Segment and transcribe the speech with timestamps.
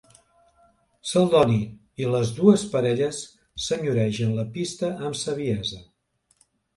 [1.09, 1.57] Celdoni
[2.03, 3.19] i les dues parelles
[3.65, 5.79] senyoregen la pista amb saviesa.